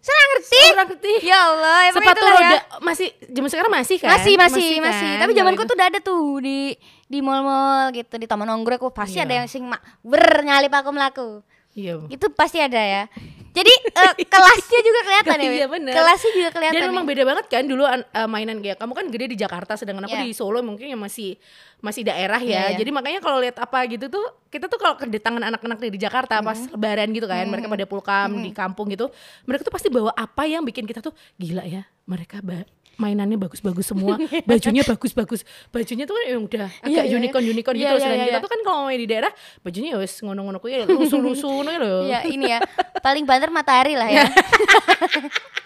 [0.04, 1.13] saya ngerti Orang ngerti.
[1.24, 2.32] ya Allah emang sepatu ya.
[2.36, 5.20] roda masih zaman sekarang masih kan masih masih masih, kan?
[5.24, 6.60] tapi zamanku Kalau tuh udah ada tuh di
[7.08, 9.25] di mall-mall gitu di taman nongkrong aku pasti Iya.
[9.25, 11.30] ada yang sing mak ber nyalip aku melaku.
[11.74, 13.03] Iya itu pasti ada ya
[13.53, 15.74] jadi eh, kelasnya juga kelihatan ya Iya, Wit?
[15.77, 15.94] bener.
[15.94, 17.10] kelasnya juga kelihatan dan memang ya.
[17.13, 20.25] beda banget kan dulu eh, mainan kayak kamu kan gede di Jakarta sedangkan aku Iya.
[20.25, 21.38] di Solo mungkin yang masih
[21.84, 22.80] masih daerah ya iya.
[22.80, 26.58] jadi makanya kalau lihat apa gitu tuh kita tuh kalau kedatangan anak-anak dari Jakarta pas
[26.71, 29.12] lebaran gitu kan mereka pada pulkam di kampung gitu
[29.43, 32.39] mereka tuh pasti bawa apa yang bikin kita tuh gila ya mereka
[32.97, 34.15] mainannya bagus-bagus semua
[34.49, 35.41] bajunya bagus-bagus
[35.73, 37.17] bajunya tuh kan yang udah Iya, agak iya, iya.
[37.17, 38.45] unicorn unicorn gitu Iya, sedangkan iya, kita iya.
[38.45, 39.32] tuh kan kalau main di daerah
[39.65, 42.60] bajunya ya wes ngono-ngono kuwi lusuh-lusuh loh Iya ini ya
[43.01, 44.23] paling banter matahari lah ya.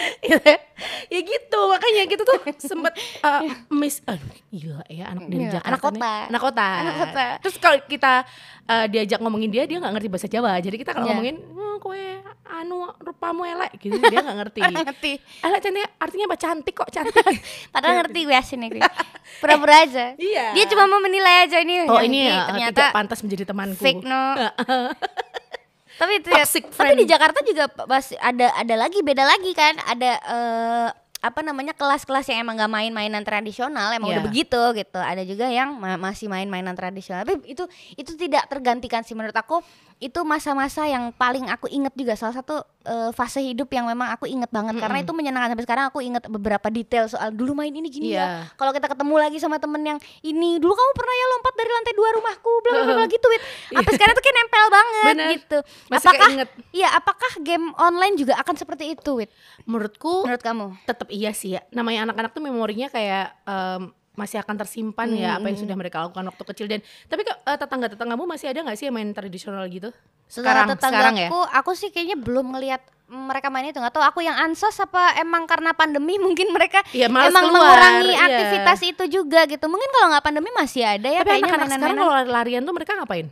[1.12, 3.40] ya gitu makanya kita tuh sempet uh,
[3.74, 5.86] miss aduh gila ya anak dari Iya, Jakarta anak nih.
[5.90, 6.14] kota.
[6.26, 7.26] anak kota Anak kota.
[7.38, 8.12] terus kalau kita
[8.66, 11.12] uh, diajak ngomongin dia dia nggak ngerti bahasa Jawa jadi kita kalau Iya.
[11.12, 12.04] ngomongin oh, kue
[12.50, 15.12] anu rupamu elek gitu dia nggak ngerti ngerti.
[15.40, 17.24] elek cantik artinya apa cantik kok cantik
[17.70, 18.82] Padahal ngerti gue asin gue.
[19.38, 20.12] Pura-pura aja.
[20.16, 20.52] Iya.
[20.52, 21.86] Dia cuma mau menilai aja ini.
[21.86, 24.34] oh yang ini ya ternyata tidak pantas menjadi temanku fake no.
[26.00, 27.10] Tapi itu ya, Toxic tapi di friend.
[27.10, 30.88] Jakarta juga masih ada ada lagi beda lagi kan ada eh,
[31.20, 34.26] apa namanya kelas-kelas yang emang gak main mainan tradisional emang udah Iya.
[34.26, 39.04] begitu gitu ada juga yang ma- masih main mainan tradisional tapi itu itu tidak tergantikan
[39.04, 39.60] sih menurut aku
[40.00, 42.16] itu masa-masa yang paling aku inget juga.
[42.16, 44.80] Salah satu eh, fase hidup yang memang aku inget banget.
[44.80, 45.52] Karena itu menyenangkan.
[45.52, 48.16] Sampai sekarang aku inget beberapa detail soal dulu main ini gini Iya.
[48.16, 51.70] ya kalau kita ketemu lagi sama temen yang ini dulu kamu pernah ya lompat dari
[51.70, 52.52] lantai dua rumahku?
[52.60, 53.42] Bla bla bla gitu wit.
[53.76, 55.28] Sampai sekarang tuh kayak nempel banget Bener.
[55.36, 55.58] gitu.
[55.86, 56.48] Masih apakah keinget.
[56.72, 59.30] iya apakah game online juga akan seperti itu wit?
[59.68, 60.66] Menurutku menurut kamu?
[60.88, 61.62] tetap iya sih ya.
[61.70, 65.64] Namanya anak-anak tuh memorinya kayak em, masih akan tersimpan ya apa yang Hmm.
[65.64, 68.94] sudah mereka lakukan waktu kecil dan tapi ke- eh, tetangga-tetanggamu masih ada nggak sih yang
[68.94, 69.88] main tradisional gitu?
[70.28, 71.26] Sekarang sekarang ya.
[71.26, 75.18] tetanggaku, aku sih kayaknya belum ngelihat mereka main itu nggak tahu aku yang ansos apa
[75.18, 78.22] emang karena pandemi mungkin mereka males emang keluar, mengurangi iya.
[78.22, 81.98] aktivitas itu juga gitu mungkin kalau nggak pandemi masih ada ya Tapi kayaknya anak-anak sekarang
[81.98, 83.26] kalau lari-larian tuh mereka ngapain?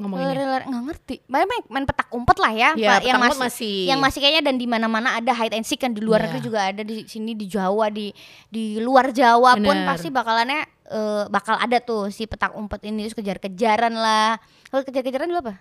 [0.00, 0.64] Ngomonginnya.
[0.64, 1.14] Nggak ngerti.
[1.28, 3.76] Main, main, main petak umpet lah ya, Pak, yang masih, masih.
[3.86, 6.26] yang masih kayaknya dan di mana-mana ada hide and seek kan di luar Iya.
[6.26, 8.10] negeri juga ada di sini di Jawa di
[8.48, 9.86] di luar Jawa pun Bener.
[9.86, 10.60] pasti bakalannya
[10.90, 14.40] eh, bakal ada tuh si petak umpet ini terus kejar-kejaran lah.
[14.66, 15.54] Kalau kejar-kejaran dulu apa?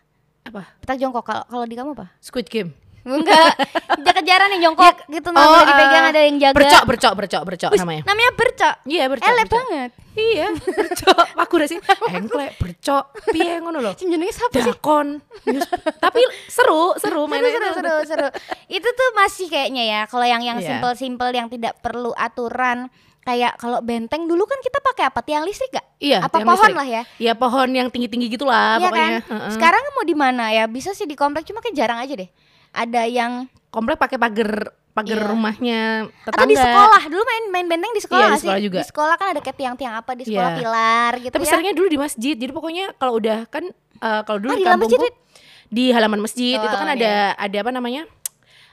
[0.49, 0.61] Apa?
[0.81, 1.21] Petak jongkok.
[1.21, 2.09] Kalau kalau di kamu apa?
[2.17, 2.73] Squid Game.
[3.01, 3.53] Enggak.
[3.95, 6.55] kejar-kejaran yang jongkok gitu nggak boleh dipegang eh, ada yang jaga.
[6.55, 8.01] Bercok, bercok, bercok, bercok Wih, namanya.
[8.03, 8.75] Namanya bercok.
[8.83, 9.29] Iya, bercok.
[9.29, 9.89] Elek banget.
[10.11, 10.47] Iya,
[10.79, 11.25] bercok.
[11.37, 13.93] Aku udah sih engklek, bercok, piye ngono loh.
[13.93, 14.67] Sim jenenge siapa sih?
[14.67, 15.07] Dakon.
[15.97, 18.27] Tapi seru, seru seru mainnya seru seru seru
[18.67, 20.77] itu tuh masih kayaknya ya kalau yang yang Iya.
[20.77, 22.87] simple simple yang tidak perlu aturan
[23.21, 26.59] kayak kalau benteng dulu kan kita pakai apa tiang listrik gak Iya, apa tiang pohon
[26.63, 26.75] listrik.
[26.75, 28.95] lah ya Iya pohon yang tinggi-tinggi gitulah Iya pokoknya.
[28.95, 29.51] kan Heeh.
[29.51, 32.29] sekarang mau di mana ya bisa sih di komplek cuma kayak jarang aja deh
[32.71, 33.31] ada yang
[33.67, 34.51] komplek pakai pagar
[34.89, 35.27] pagar Iya.
[35.27, 35.81] rumahnya
[36.23, 38.61] tetangga atau di sekolah dulu main main benteng di sekolah Iya, di nggak sih sekolah
[38.61, 38.77] juga.
[38.77, 40.59] di sekolah kan ada kayak tiang-tiang apa di sekolah Iya.
[40.59, 43.63] pilar gitu tapi ya seringnya dulu di masjid jadi pokoknya kalau udah kan
[43.95, 45.05] eh, kalau dulu Ah, di kampungku
[45.69, 46.95] di halaman masjid Oh, itu kan iya.
[46.95, 48.01] ada ada apa namanya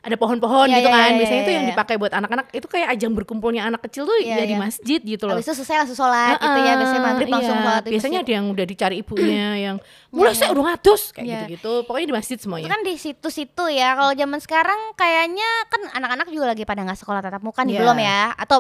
[0.07, 1.09] ada pohon-pohon Iya, gitu iya, kan.
[1.11, 1.71] iya, biasanya iya, itu yang iya.
[1.75, 4.61] dipakai buat anak-anak itu kayak ajang berkumpulnya anak kecil tuh Iya, ya di iya.
[4.61, 5.35] masjid gitu loh.
[5.35, 8.33] Habis itu selesai langsung sholat gitu ya biasanya maghrib langsung Iya, sholat di biasanya ada
[8.33, 9.77] yang udah dicari ibunya yang
[10.09, 11.35] mulai saya udah ngatus kayak Iya.
[11.43, 11.73] gitu-gitu.
[11.85, 12.69] Pokoknya di masjid itu semuanya.
[12.71, 13.89] kan di situ-situ ya.
[13.93, 17.81] Kalau zaman sekarang kayaknya kan anak-anak juga lagi pada nggak sekolah tatap muka nih Iya.
[17.83, 18.21] belum ya?
[18.39, 18.59] Atau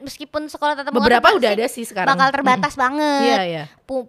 [0.00, 2.14] meskipun sekolah tatap muka beberapa udah ada sih sekarang.
[2.14, 3.20] bakal terbatas banget.
[3.26, 3.64] Iya iya.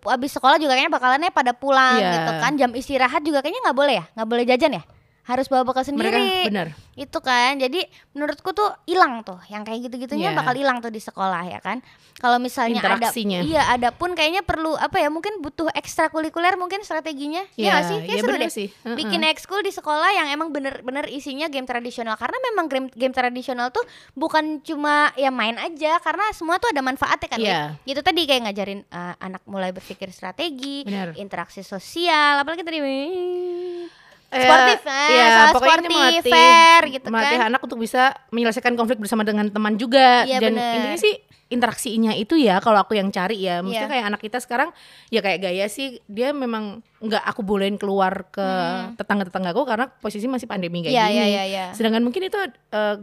[0.07, 2.13] Abis sekolah juga kayaknya bakalannya pada pulang Iya.
[2.13, 2.51] gitu kan.
[2.55, 4.05] Jam istirahat juga kayaknya nggak boleh ya?
[4.13, 4.83] Nggak boleh jajan ya
[5.25, 9.89] harus bawa bekal mereka sendiri benar itu kan jadi menurutku tuh hilang tuh yang kayak
[9.89, 10.37] gitu-gitunya Iya.
[10.37, 11.81] bakal hilang tuh di sekolah ya kan
[12.15, 13.39] kalau misalnya ada Interaksinya.
[13.41, 17.97] iya ada pun kayaknya perlu apa ya mungkin butuh ekstrakurikuler mungkin strateginya ya Iya, sih
[17.99, 18.67] kayak iya seru bener deh sih.
[18.71, 18.95] Heeh.
[18.95, 23.67] bikin ekskul di sekolah yang emang bener-bener isinya game tradisional karena memang game game tradisional
[23.69, 23.83] tuh
[24.13, 27.37] bukan cuma ya main aja karena semua tuh ada manfaatnya kan.
[27.37, 27.51] Wit?
[27.83, 31.11] gitu tadi kayak ngajarin uh, anak mulai berpikir strategi Bener.
[31.15, 33.89] interaksi sosial apalagi tadi Eh,
[34.37, 38.01] sportif ah, iya, soal pokoknya ini sportif melatih- fair gitu melatih kan anak untuk bisa
[38.29, 40.75] menyelesaikan konflik bersama dengan teman juga Iya, dan bener.
[40.75, 43.93] intinya sih interaksinya itu ya kalau aku yang cari ya maksudnya Iya.
[43.93, 44.69] kayak anak kita sekarang
[45.07, 48.47] ya kayak gaya sih dia memang nggak aku bolehin keluar ke
[48.95, 51.65] tetangga-tetanggaku karena posisi masih pandemi kayak Iya, gini iya, iya, iya.
[51.71, 52.37] sedangkan mungkin itu
[52.71, 52.97] eh,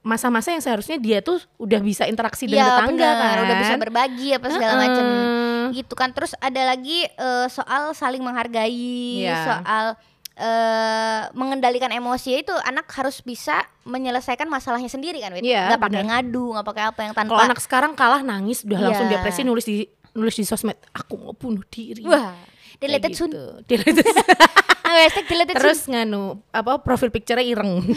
[0.00, 3.74] masa-masa yang seharusnya dia tuh udah bisa interaksi dengan Iya tetangga benar, kan udah bisa
[3.74, 5.64] berbagi apa segala macam Heeh.
[5.74, 9.34] gitu kan terus ada lagi eh, soal saling menghargai Iya.
[9.42, 9.86] soal
[10.34, 15.46] eh mengendalikan emosi itu anak harus bisa menyelesaikan masalahnya sendiri kan Wit?
[15.46, 18.78] Iya, nggak pakai ngadu nggak pakai apa yang tanpa kalau anak sekarang kalah nangis udah
[18.82, 19.22] langsung Iya.
[19.22, 22.34] depresi nulis di nulis di sosmed aku mau bunuh diri wah
[22.82, 23.44] deleted soon gitu.
[23.64, 24.10] Deleted
[24.96, 27.82] hashtag deleted terus nganu apa profil picture-nya ireng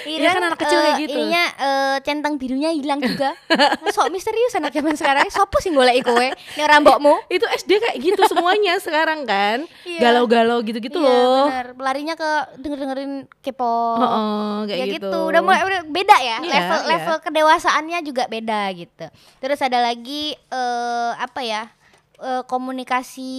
[0.00, 1.12] Iya kan anak kecil kayak gitu.
[1.14, 3.36] ininya eh, centang birunya hilang juga
[3.94, 8.20] sok misterius anak zaman sekarang sopo sih golek kowe ini rambokmu itu SD kayak gitu
[8.26, 10.00] semuanya sekarang kan Iya.
[10.02, 11.66] galau-galau gitu-gitu Iya, loh bener.
[11.76, 13.98] Larinya ke denger-dengerin K-pop.
[13.98, 15.08] Heeh, kayak ya gitu.
[15.08, 15.18] gitu.
[15.26, 16.38] Udah mulai udah beda ya.
[16.38, 16.88] Iya, level iya.
[16.94, 19.06] level kedewasaannya juga beda gitu.
[19.40, 21.62] Terus ada lagi eh apa ya?
[22.20, 23.32] Eh, komunikasi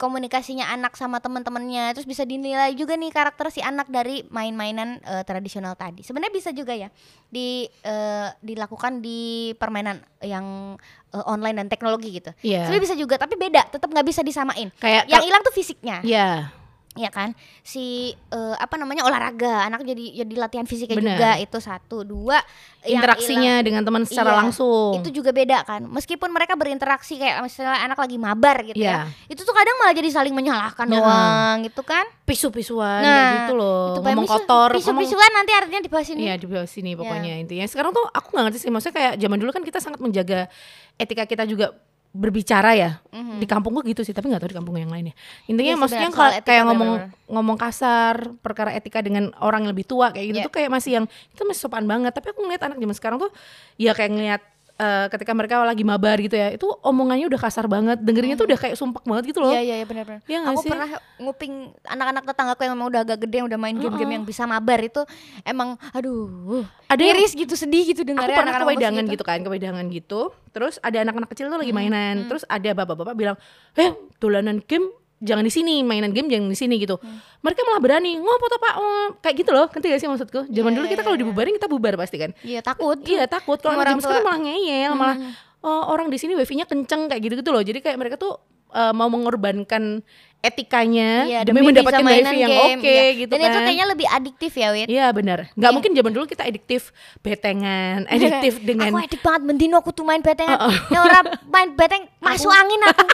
[0.00, 1.92] komunikasinya anak sama teman-temannya.
[1.92, 6.00] Terus bisa dinilai juga nih karakter si anak dari main-mainan eh, tradisional tadi.
[6.00, 6.88] Sebenarnya bisa juga ya
[7.28, 10.76] di eh, dilakukan di permainan yang
[11.12, 12.32] eh, online dan teknologi gitu.
[12.40, 12.66] Iya.
[12.68, 14.72] sebenarnya bisa juga tapi beda tetap nggak bisa disamain.
[14.80, 16.00] Kayak yang hilang tuh fisiknya.
[16.00, 16.61] Ya
[16.94, 17.32] ya kan?
[17.60, 19.64] Si eh, apa namanya olahraga.
[19.64, 21.14] Anak jadi jadi latihan fisiknya Bener.
[21.14, 21.30] juga.
[21.38, 22.02] Itu satu.
[22.02, 22.36] Dua
[22.82, 24.98] interaksinya dengan teman secara Iya, langsung.
[24.98, 25.86] Itu juga beda kan?
[25.86, 29.06] Meskipun mereka berinteraksi kayak misalnya anak lagi mabar gitu Iya.
[29.08, 30.94] ya itu tuh kadang malah jadi saling menyalahkan Nah.
[30.94, 32.04] doang gitu kan?
[32.22, 33.94] Pisu-pisuan Nah, gitu loh.
[33.94, 37.38] itu ngomong misu- kotor ngomong pisu-pisuan nanti artinya dibahas ini Iya di bawah sini pokoknya
[37.38, 37.64] intinya.
[37.64, 40.50] Sekarang tuh aku nggak ngerti sih maksudnya kayak zaman dulu kan kita sangat menjaga
[40.96, 41.72] etika kita juga
[42.12, 43.40] berbicara ya Mhm.
[43.40, 46.10] di kampung gua gitu sih tapi nggak tahu di kampung yang lainnya intinya Iya maksudnya
[46.10, 47.24] kalau kayak ngomong benar-benar.
[47.26, 50.46] ngomong kasar perkara etika dengan orang yang lebih tua kayak gitu Iya.
[50.46, 53.32] tuh kayak masih yang itu masih sopan banget tapi aku ngeliat anak zaman sekarang tuh
[53.74, 54.42] ya kayak ngeliat
[54.74, 57.98] eh, ketika mereka lagi mabar gitu ya itu omongannya udah kasar banget.
[58.00, 59.52] Dengerinnya tuh udah kayak sumpah banget gitu loh.
[59.52, 60.20] Iya iya iya benar-benar.
[60.24, 60.70] Iya nggak Aku sih?
[60.70, 61.52] pernah nguping
[61.84, 65.00] anak-anak tetanggaku yang memang udah agak gede yang udah main game-game yang bisa mabar itu
[65.42, 69.24] emang aduh Ada miris gitu sedih gitu aku dengarnya pernah anak-anak kewedangan bos gitu.
[69.24, 70.20] kan kewedangan gitu.
[70.52, 72.16] Terus ada anak-anak kecil tuh lagi Hmm, mainan.
[72.28, 73.36] terus ada bapak-bapak bilang
[73.74, 74.88] eh dolanan game
[75.22, 76.98] jangan di sini mainan game jangan di sini gitu.
[76.98, 77.22] Hmm.
[77.42, 78.74] mereka malah berani ngopo toh pak?
[78.76, 80.40] Oh, kayak gitu loh ngerti gak sih maksudku?
[80.50, 81.22] Zaman Iya, dulu kita iya, kalau iya.
[81.22, 82.30] dibubarin kita bubar pasti kan?
[82.42, 82.98] Iya takut.
[83.06, 83.58] iya takut.
[83.62, 85.16] Kalau orang zaman sekarang malah ngeyel malah
[85.62, 87.62] oh, orang di sini wifi-nya kenceng kayak gitu gitu loh.
[87.62, 88.42] Jadi kayak mereka tuh
[88.74, 90.02] eh, mau mengorbankan
[90.42, 92.02] etikanya Iya, demi, bisa mendapatkan
[92.34, 93.14] yang oke iya.
[93.14, 94.88] gitu Dan kan itu kayaknya lebih adiktif ya, Wit.
[94.90, 95.38] Iya benar.
[95.54, 96.90] Nggak mungkin zaman dulu kita adiktif
[97.22, 100.58] betengan, adiktif dengan Aku edik banget mendino aku tuh main betengan.
[100.90, 103.06] Ya orang main beteng masuk angin aku.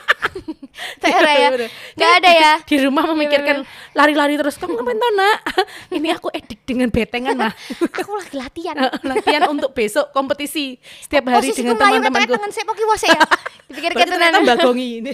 [1.02, 1.48] Tera ya.
[1.52, 1.68] Bener.
[1.98, 2.52] Nggak ada ya.
[2.64, 3.56] di rumah memikirkan
[3.92, 5.38] lari-lari terus kamu ngapain tau nak
[5.96, 7.52] ini aku edik dengan betengan mah
[7.98, 8.76] Aku lagi latihan.
[9.02, 13.20] latihan untuk besok kompetisi setiap hari Posisiku dengan teman-temanku tangan saya poki wase ya.
[13.68, 14.46] Dipikir Berarti gitu ternyata nan.
[14.46, 15.10] mbak Gongi ini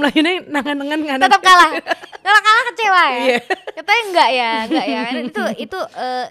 [0.00, 1.70] melayunya nangan-nangan Tetap kalah.
[2.20, 3.20] Kalau kalah kecewa ya.
[3.20, 3.38] Iya.
[3.76, 5.00] Katanya enggak ya, enggak ya.
[5.24, 6.26] Itu itu eh,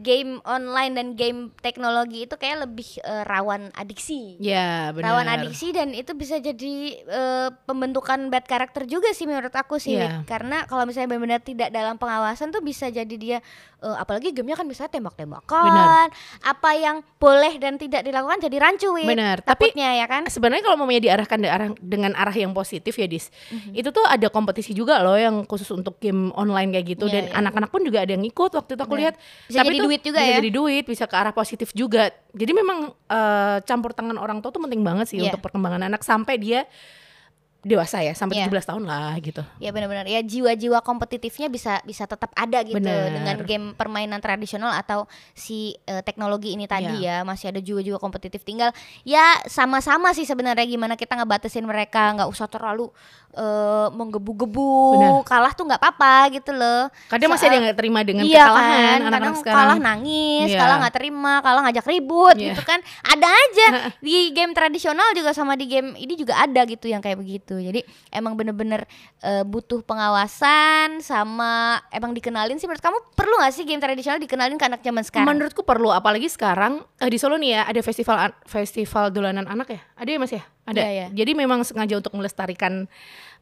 [0.00, 4.40] game online dan game teknologi itu kayak lebih uh, rawan adiksi.
[4.40, 5.12] Ya, benar.
[5.12, 10.00] Rawan adiksi dan itu bisa jadi uh, pembentukan bad karakter juga sih menurut aku sih.
[10.00, 10.24] Yeah.
[10.24, 13.38] Karena kalau misalnya benar-benar tidak dalam pengawasan tuh bisa jadi dia
[13.84, 16.08] uh, apalagi gamenya kan bisa tembak-tembakan.
[16.40, 18.96] Apa yang boleh dan tidak dilakukan jadi rancu.
[18.96, 19.44] Benar.
[19.44, 20.22] Takutnya Tapi ya kan.
[20.32, 23.28] Sebenarnya kalau mau diarahkan arah dengan arah yang positif ya Dis.
[23.28, 23.76] Mm-hmm.
[23.76, 27.36] Itu tuh ada kompetisi juga loh yang khusus untuk game online kayak gitu yeah, dan
[27.36, 29.14] anak anak-anak pun juga ada yang ikut waktu itu aku lihat.
[29.50, 30.36] Bisa Tapi jadi duit juga bisa ya.
[30.42, 32.12] jadi duit, bisa ke arah positif juga.
[32.36, 35.32] Jadi memang uh, campur tangan orang tua tuh penting banget sih yeah.
[35.32, 36.68] untuk perkembangan anak sampai dia
[37.60, 38.48] dewasa ya sampai yeah.
[38.48, 39.44] 17 tahun lah gitu.
[39.60, 43.12] Ya benar-benar ya jiwa-jiwa kompetitifnya bisa bisa tetap ada gitu Bener.
[43.12, 45.04] dengan game permainan tradisional atau
[45.36, 47.20] si uh, teknologi ini tadi yeah.
[47.20, 48.72] ya masih ada jiwa-jiwa kompetitif tinggal
[49.04, 52.88] ya sama-sama sih sebenarnya gimana kita ngebatasin mereka nggak usah terlalu
[53.36, 56.88] uh, menggebu-gebu kalah tuh nggak apa-apa gitu loh.
[57.12, 59.00] Kadang masih ada yang gak terima dengan iya kekalahan kan?
[59.12, 59.58] anak-anak sekarang.
[59.60, 60.60] Kalah nangis, yeah.
[60.64, 62.46] kalah nggak terima, kalah ngajak ribut yeah.
[62.52, 62.80] gitu kan.
[63.04, 63.66] Ada aja
[64.06, 67.58] di game tradisional juga sama di game ini juga ada gitu yang kayak begitu gitu.
[67.58, 67.80] Jadi
[68.14, 68.86] emang bener-bener
[69.26, 72.70] uh, butuh pengawasan sama emang dikenalin sih.
[72.70, 75.26] Menurut kamu perlu gak sih game tradisional dikenalin ke anak zaman sekarang?
[75.26, 79.80] Menurutku perlu apalagi sekarang uh, di Solo nih ya ada festival festival dolanan anak ya?
[79.98, 80.42] Ada ya mas ya?
[80.70, 80.80] Ada?
[80.86, 81.06] Ya, ya.
[81.10, 82.86] jadi memang sengaja untuk melestarikan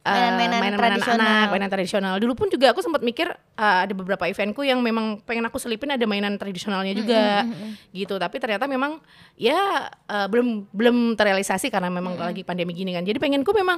[0.07, 1.19] mainan-mainan uh, tradisional.
[1.19, 2.13] anak, mainan tradisional.
[2.17, 5.91] Dulu pun juga aku sempat mikir uh, ada beberapa eventku yang memang pengen aku selipin
[5.91, 7.71] ada mainan tradisionalnya juga, mm -hmm.
[7.93, 8.15] gitu.
[8.15, 9.03] Tapi ternyata memang
[9.35, 12.29] ya uh, belum belum terrealisasi karena memang mm -hmm.
[12.31, 13.03] lagi pandemi gini kan.
[13.03, 13.77] Jadi pengenku memang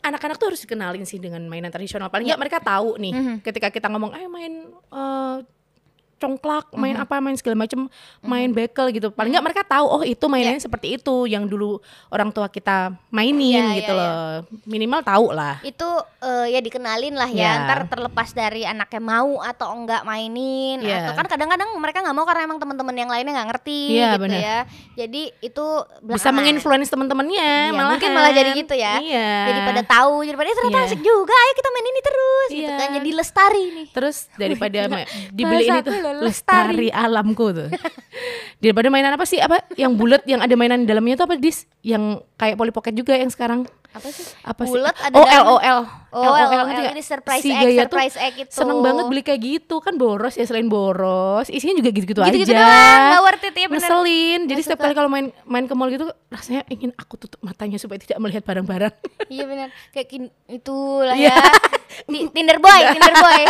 [0.00, 2.08] anak-anak tuh harus dikenalin sih dengan mainan tradisional.
[2.08, 2.44] Paling nggak yeah.
[2.48, 3.36] mereka tahu nih, mm -hmm.
[3.44, 5.44] ketika kita ngomong, ayo main uh,
[6.18, 7.04] congklak, main mm -hmm.
[7.08, 7.86] apa, main segala macam,
[8.20, 8.58] main mm -hmm.
[8.58, 9.08] bekel gitu.
[9.14, 10.66] Paling nggak mereka tahu oh itu mainannya yeah.
[10.66, 11.78] seperti itu yang dulu
[12.10, 14.10] orang tua kita mainin yeah, gitu yeah, loh.
[14.10, 14.66] Yeah.
[14.66, 15.62] Minimal tahu lah.
[15.62, 15.88] Itu
[16.20, 17.42] uh, ya dikenalin lah ya.
[17.46, 17.64] Yeah.
[17.64, 21.06] Ntar terlepas dari anaknya mau atau enggak mainin yeah.
[21.06, 24.18] atau kan kadang-kadang mereka nggak mau karena emang teman-teman yang lainnya nggak ngerti yeah, gitu
[24.26, 24.40] bener.
[24.42, 24.58] ya.
[24.98, 25.66] Jadi itu
[26.02, 26.14] belakangan.
[26.18, 27.38] bisa menginfluence teman-temannya
[27.70, 28.98] yeah, malah mungkin malah jadi gitu ya.
[28.98, 29.46] Yeah.
[29.54, 30.88] Jadi pada tahu, jadi pada eh, ternyata yeah.
[30.90, 31.34] asik juga.
[31.38, 32.58] Ayo kita main ini terus yeah.
[32.58, 32.88] gitu kan.
[32.98, 33.86] Jadi lestari nih.
[33.94, 34.80] Terus daripada
[35.36, 35.80] dibeli ini
[36.16, 37.68] tuh lestari alamku tuh.
[38.62, 39.38] Daripada mainan apa sih?
[39.38, 41.68] Apa yang bulat yang ada mainan di dalamnya tuh apa dis?
[41.84, 43.68] Yang kayak Polly Pocket juga yang sekarang.
[43.88, 44.24] Apa sih?
[44.44, 45.80] Apa bulat ada Oh, LOL.
[46.12, 48.52] Oh, LOL, LOL ini surprise si egg, surprise egg itu.
[48.52, 52.28] Seneng banget beli kayak gitu kan boros ya selain boros, isinya juga gitu-gitu aja.
[52.32, 53.80] Gitu-gitu doang, gak worth it ya bener.
[53.80, 54.40] Ngeselin.
[54.48, 57.96] Jadi setiap kali kalau main main ke mall gitu rasanya ingin aku tutup matanya supaya
[58.00, 58.94] tidak melihat barang-barang.
[59.32, 59.68] iya benar.
[59.92, 61.32] Kayak itulah ya.
[62.06, 63.42] Tinder boy, Tinder boy.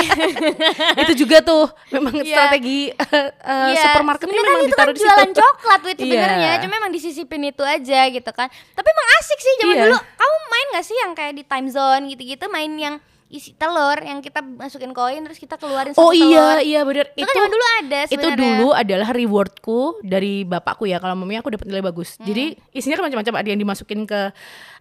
[1.05, 2.29] itu juga tuh memang yeah.
[2.33, 3.05] strategi uh,
[3.45, 3.85] uh, yeah.
[3.85, 6.51] supermarketnya memang itu kan jualan coklat wit sebenarnya.
[6.57, 6.61] Yeah.
[6.65, 8.49] Cuma memang disisipin itu aja gitu kan.
[8.49, 9.85] Tapi emang asik sih zaman yeah.
[9.91, 9.99] dulu.
[10.01, 12.95] Kamu main gak sih yang kayak di time zone gitu-gitu main yang
[13.29, 17.29] isi telur yang kita masukin koin terus kita keluarin satu Oh iya iya benar itu,
[17.29, 18.17] itu kan dulu ada sebenarnya.
[18.17, 22.17] Itu dulu adalah rewardku dari bapakku ya kalau mami aku dapat nilai bagus.
[22.17, 22.25] Hmm.
[22.25, 24.33] Jadi isinya kan macam-macam ada yang dimasukin ke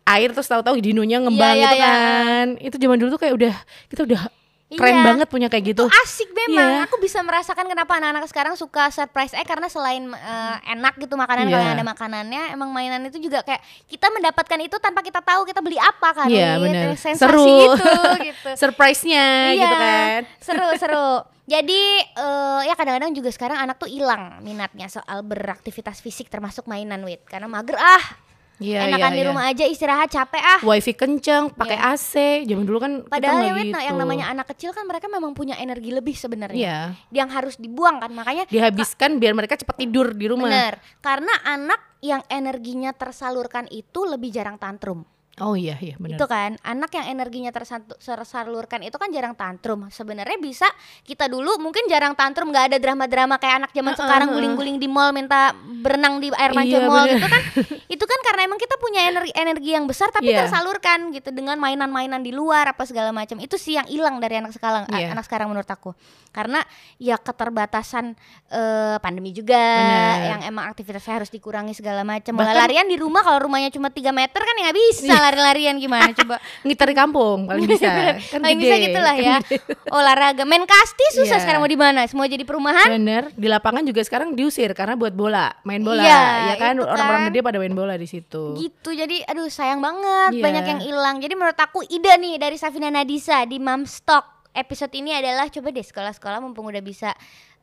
[0.08, 2.46] air terus tahu-tahu dinonya ngembang yeah, gitu yeah, kan.
[2.64, 3.56] Itu zaman dulu tuh kayak udah
[3.92, 4.22] kita udah
[4.68, 5.04] Keren iya.
[5.08, 5.88] banget punya kayak gitu.
[5.88, 6.84] Itu asik memang.
[6.84, 6.86] Yeah.
[6.92, 11.48] Aku bisa merasakan kenapa anak-anak sekarang suka surprise egg karena selain uh, enak gitu makanan
[11.48, 11.56] yeah.
[11.56, 15.64] kalau ada makanannya, emang mainan itu juga kayak kita mendapatkan itu tanpa kita tahu kita
[15.64, 16.28] beli apa kan.
[16.28, 17.00] Iya yeah, benar.
[17.00, 17.48] Sensasi seru.
[17.48, 17.96] itu
[18.36, 18.50] gitu.
[18.60, 20.20] Surprise-nya iya, gitu kan.
[20.44, 21.12] Seru seru.
[21.48, 21.82] Jadi
[22.20, 27.24] uh, ya kadang-kadang juga sekarang anak tuh hilang minatnya soal beraktivitas fisik termasuk mainan wit
[27.24, 28.27] karena mager ah
[28.58, 29.30] Iya, enakan iya, di iya.
[29.30, 31.94] rumah aja istirahat capek ah wifi kenceng pakai yeah.
[31.94, 32.14] AC
[32.50, 33.78] zaman dulu kan padahal ya gitu.
[33.78, 36.86] yang namanya anak kecil kan mereka memang punya energi lebih sebenarnya yeah.
[37.14, 42.02] yang harus dibuang kan makanya dihabiskan biar mereka cepat tidur di rumah bener karena anak
[42.02, 45.06] yang energinya tersalurkan itu lebih jarang tantrum
[45.38, 46.18] Oh iya iya benar.
[46.18, 49.86] Itu kan anak yang energinya tersalurkan itu kan jarang tantrum.
[49.94, 50.66] Sebenarnya bisa
[51.06, 54.90] kita dulu mungkin jarang tantrum nggak ada drama-drama kayak anak zaman uh, sekarang guling-guling di
[54.90, 55.54] mall minta
[55.86, 57.22] berenang di air mancur iya, mall bener.
[57.22, 57.44] gitu kan.
[57.86, 60.42] itu kan karena emang kita punya energi energi yang besar tapi yeah.
[60.42, 63.38] tersalurkan gitu dengan mainan-mainan di luar apa segala macam.
[63.38, 65.14] Itu sih yang hilang dari anak sekarang yeah.
[65.14, 65.94] anak sekarang menurut aku.
[66.34, 66.66] Karena
[66.98, 68.18] ya keterbatasan
[68.50, 70.34] uh, pandemi juga bener.
[70.34, 72.42] yang emang aktivitasnya harus dikurangi segala macam.
[72.42, 76.16] Larian di rumah kalau rumahnya cuma 3 meter kan ya nggak bisa iya lari-larian gimana?
[76.16, 76.40] Coba.
[76.66, 77.92] Ngitar di kampung paling bisa.
[78.32, 79.38] Kan paling bisa gitulah ya.
[80.00, 80.48] Olahraga.
[80.48, 81.42] Main kasti susah yeah.
[81.44, 82.08] sekarang mau di mana?
[82.08, 82.88] Semua jadi perumahan?
[82.88, 83.30] Bener.
[83.36, 85.52] Di lapangan juga sekarang diusir karena buat bola.
[85.68, 86.02] Main bola.
[86.02, 86.80] Yeah, ya kan?
[86.80, 87.30] orang-orang kan.
[87.36, 88.56] gede pada main bola di situ.
[88.56, 88.90] Gitu.
[88.96, 90.40] Jadi aduh sayang banget.
[90.40, 90.44] Yeah.
[90.48, 91.16] banyak yang hilang.
[91.20, 95.86] Jadi menurut aku ide nih dari Safina Nadisa di Mamstock episode ini adalah coba deh
[95.86, 97.14] sekolah-sekolah mumpung udah bisa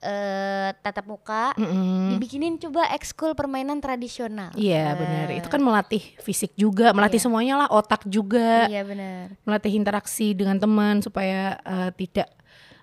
[0.05, 2.09] uh, tatap muka, mm -hmm.
[2.15, 4.53] dibikinin coba ekskul permainan tradisional.
[4.55, 5.01] Iya uh.
[5.01, 5.27] benar.
[5.33, 7.25] Itu kan melatih fisik juga, melatih iya.
[7.25, 8.69] semuanya lah, otak juga.
[8.69, 9.33] Iya benar.
[9.49, 12.29] Melatih interaksi dengan teman supaya uh, tidak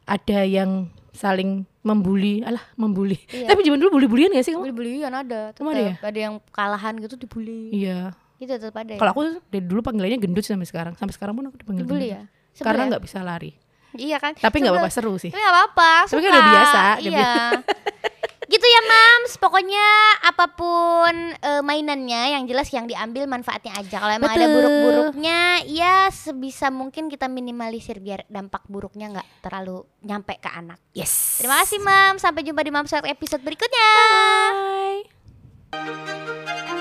[0.09, 3.51] ada yang saling membuli alah membuli Iya.
[3.51, 5.95] tapi zaman dulu bully-bulian gak sih kamu bully-bullyan ada tetap ada ya?
[5.99, 8.99] ada yang kalahan gitu dibully iya itu tetap ada ya?
[9.01, 12.31] kalau aku dari dulu panggilannya gendut sampai sekarang sampai sekarang pun aku dipanggil dibully gendut.
[12.55, 12.89] ya karena ya?
[12.95, 13.51] nggak bisa lari
[13.97, 14.33] iya kan?
[14.35, 15.31] Tapi nggak apa-apa seru sih.
[15.31, 17.33] Tapi nggak apa-apa Tapi kan udah biasa, udah iya.
[18.51, 19.31] gitu ya mams.
[19.39, 19.87] Pokoknya
[20.27, 23.97] apa pun eh, mainannya yang jelas yang diambil manfaatnya aja.
[24.03, 24.55] Kalau emang ada Betul.
[24.59, 30.79] buruk-buruknya ya sebisa mungkin kita minimalisir biar dampak buruknya nggak terlalu nyampe ke anak.
[30.91, 31.39] Yes.
[31.39, 33.89] Terima kasih mam sampai jumpa di mams episode berikutnya.
[35.71, 36.80] Bye